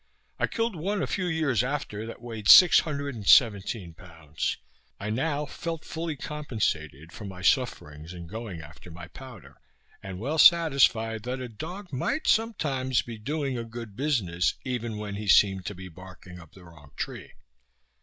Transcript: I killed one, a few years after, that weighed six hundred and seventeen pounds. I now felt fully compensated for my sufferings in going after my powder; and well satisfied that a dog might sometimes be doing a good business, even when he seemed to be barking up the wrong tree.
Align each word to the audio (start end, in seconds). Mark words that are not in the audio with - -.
I 0.39 0.47
killed 0.47 0.75
one, 0.75 1.03
a 1.03 1.05
few 1.05 1.27
years 1.27 1.63
after, 1.63 2.07
that 2.07 2.23
weighed 2.23 2.49
six 2.49 2.79
hundred 2.79 3.13
and 3.13 3.27
seventeen 3.27 3.93
pounds. 3.93 4.57
I 4.99 5.11
now 5.11 5.45
felt 5.45 5.85
fully 5.85 6.15
compensated 6.15 7.11
for 7.13 7.25
my 7.25 7.43
sufferings 7.43 8.11
in 8.11 8.25
going 8.25 8.61
after 8.61 8.89
my 8.89 9.09
powder; 9.09 9.57
and 10.01 10.17
well 10.17 10.39
satisfied 10.39 11.21
that 11.25 11.39
a 11.39 11.47
dog 11.47 11.93
might 11.93 12.25
sometimes 12.27 13.03
be 13.03 13.19
doing 13.19 13.59
a 13.59 13.63
good 13.63 13.95
business, 13.95 14.55
even 14.65 14.97
when 14.97 15.13
he 15.17 15.27
seemed 15.27 15.67
to 15.67 15.75
be 15.75 15.87
barking 15.87 16.39
up 16.39 16.53
the 16.53 16.63
wrong 16.63 16.89
tree. 16.95 17.33